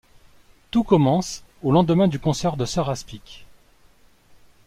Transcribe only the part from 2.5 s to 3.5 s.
de Sir Aspic.